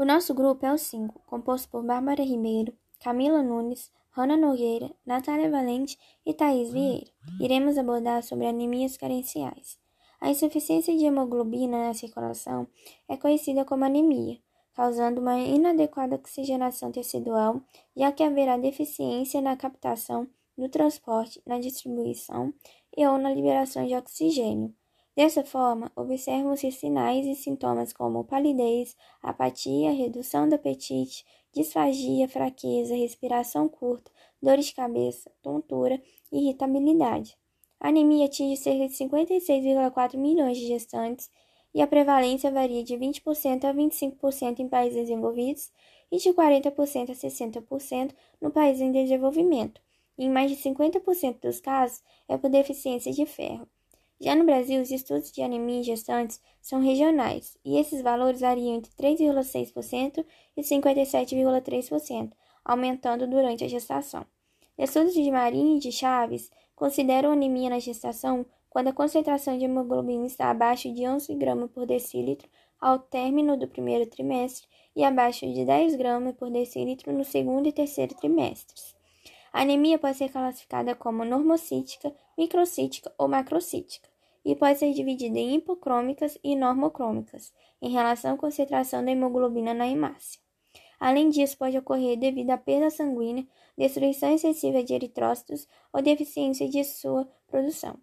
[0.00, 5.50] O nosso grupo é o 5, composto por Bárbara Ribeiro, Camila Nunes, Rana Nogueira, Natália
[5.50, 7.10] Valente e Thaís Vieira.
[7.38, 9.78] Iremos abordar sobre anemias carenciais.
[10.18, 12.66] A insuficiência de hemoglobina na circulação
[13.06, 14.38] é conhecida como anemia,
[14.72, 17.60] causando uma inadequada oxigenação tecidual,
[17.94, 20.26] já que haverá deficiência na captação,
[20.56, 22.54] no transporte, na distribuição
[22.96, 24.74] e ou na liberação de oxigênio.
[25.20, 33.68] Dessa forma, observam-se sinais e sintomas como palidez, apatia, redução do apetite, disfagia, fraqueza, respiração
[33.68, 34.10] curta,
[34.40, 36.00] dores de cabeça, tontura
[36.32, 37.36] e irritabilidade.
[37.78, 41.30] A anemia atinge cerca de 56,4 milhões de gestantes
[41.74, 45.70] e a prevalência varia de 20% a 25% em países desenvolvidos
[46.10, 49.82] e de 40% a 60% no país em desenvolvimento.
[50.16, 53.68] E em mais de 50% dos casos é por deficiência de ferro.
[54.20, 58.76] Já no Brasil, os estudos de anemia em gestantes são regionais, e esses valores variam
[58.76, 60.24] entre 3,6%
[60.54, 64.26] e 57,3%, aumentando durante a gestação.
[64.76, 70.26] Estudos de Marinho e de Chaves consideram anemia na gestação quando a concentração de hemoglobina
[70.26, 72.48] está abaixo de 11 gramas por decilitro
[72.80, 77.72] ao término do primeiro trimestre e abaixo de 10 gramas por decilitro no segundo e
[77.72, 78.99] terceiro trimestres.
[79.52, 84.08] A anemia pode ser classificada como normocítica, microcítica ou macrocítica
[84.44, 89.86] e pode ser dividida em hipocrômicas e normocrômicas, em relação à concentração da hemoglobina na
[89.86, 90.40] hemácia.
[90.98, 96.84] Além disso, pode ocorrer devido à perda sanguínea, destruição excessiva de eritrócitos ou deficiência de
[96.84, 97.98] sua produção.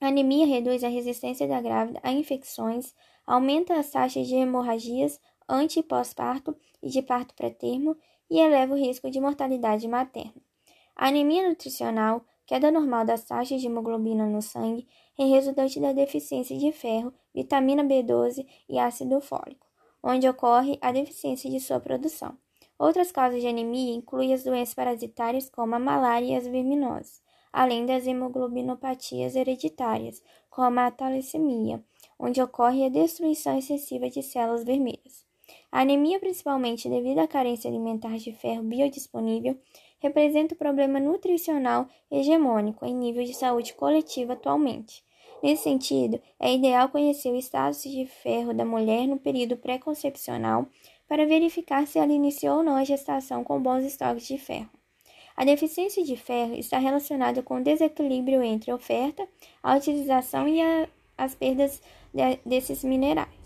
[0.00, 2.94] A anemia reduz a resistência da grávida a infecções,
[3.26, 7.96] aumenta as taxas de hemorragias ante e pós-parto e de parto pré-termo
[8.30, 10.40] e eleva o risco de mortalidade materna.
[10.94, 14.86] A anemia nutricional, queda normal das taxas de hemoglobina no sangue,
[15.18, 19.66] é resultante da deficiência de ferro, vitamina B12 e ácido fólico,
[20.02, 22.36] onde ocorre a deficiência de sua produção.
[22.78, 27.86] Outras causas de anemia incluem as doenças parasitárias como a malária e as verminoses, além
[27.86, 31.84] das hemoglobinopatias hereditárias, como a talassemia,
[32.18, 35.24] onde ocorre a destruição excessiva de células vermelhas.
[35.70, 39.58] A anemia, principalmente devido à carência alimentar de ferro biodisponível,
[40.02, 45.04] representa o problema nutricional hegemônico em nível de saúde coletiva atualmente.
[45.42, 50.66] Nesse sentido, é ideal conhecer o status de ferro da mulher no período pré-concepcional
[51.08, 54.70] para verificar se ela iniciou ou não a gestação com bons estoques de ferro.
[55.36, 59.26] A deficiência de ferro está relacionada com o desequilíbrio entre a oferta,
[59.62, 61.80] a utilização e a, as perdas
[62.12, 63.41] de, desses minerais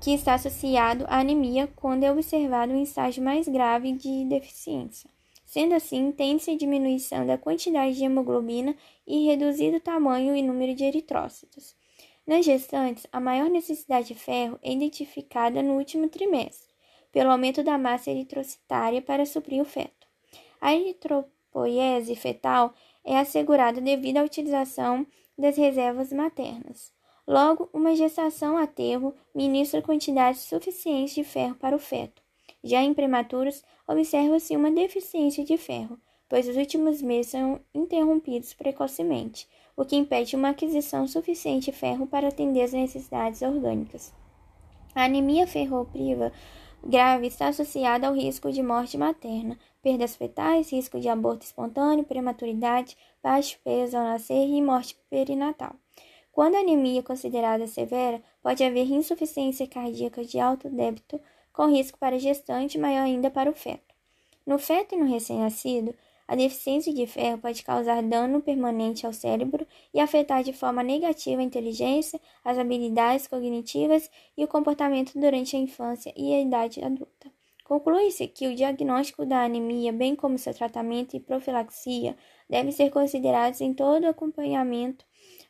[0.00, 5.10] que está associado à anemia quando é observado um estágio mais grave de deficiência.
[5.44, 8.76] Sendo assim, tem-se diminuição da quantidade de hemoglobina
[9.06, 11.74] e reduzido tamanho e número de eritrócitos.
[12.26, 16.68] Nas gestantes, a maior necessidade de ferro é identificada no último trimestre,
[17.10, 20.06] pelo aumento da massa eritrocitária para suprir o feto.
[20.60, 25.06] A eritropoiese fetal é assegurada devido à utilização
[25.38, 26.92] das reservas maternas.
[27.28, 32.22] Logo, uma gestação a termo ministra quantidades suficientes de ferro para o feto.
[32.64, 39.46] Já em prematuros, observa-se uma deficiência de ferro, pois os últimos meses são interrompidos precocemente,
[39.76, 44.10] o que impede uma aquisição suficiente de ferro para atender às necessidades orgânicas.
[44.94, 46.32] A anemia ferropriva
[46.82, 52.96] grave está associada ao risco de morte materna, perdas fetais, risco de aborto espontâneo, prematuridade,
[53.22, 55.76] baixo peso ao nascer e morte perinatal.
[56.38, 61.20] Quando a anemia é considerada severa, pode haver insuficiência cardíaca de alto débito,
[61.52, 63.92] com risco para a gestante maior ainda para o feto.
[64.46, 65.92] No feto e no recém-nascido,
[66.28, 71.40] a deficiência de ferro pode causar dano permanente ao cérebro e afetar de forma negativa
[71.40, 77.32] a inteligência, as habilidades cognitivas e o comportamento durante a infância e a idade adulta.
[77.64, 82.16] Conclui-se que o diagnóstico da anemia, bem como seu tratamento e profilaxia,
[82.48, 85.07] devem ser considerados em todo o acompanhamento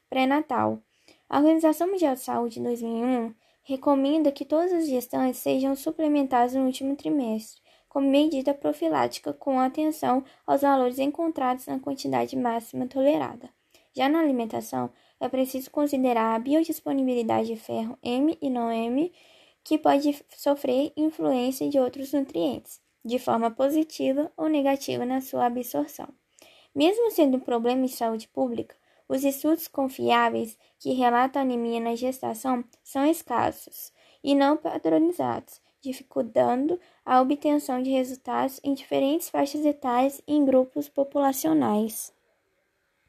[0.08, 0.82] pré-natal.
[1.28, 6.64] A Organização Mundial de Saúde, em 2001, recomenda que todas as gestantes sejam suplementadas no
[6.64, 13.50] último trimestre, como medida profilática com atenção aos valores encontrados na quantidade máxima tolerada.
[13.94, 14.90] Já na alimentação,
[15.20, 19.12] é preciso considerar a biodisponibilidade de ferro M e não M,
[19.64, 26.08] que pode sofrer influência de outros nutrientes, de forma positiva ou negativa na sua absorção.
[26.74, 28.76] Mesmo sendo um problema de saúde pública,
[29.08, 37.20] os estudos confiáveis que relatam anemia na gestação são escassos e não padronizados, dificultando a
[37.20, 42.12] obtenção de resultados em diferentes faixas etárias e em grupos populacionais.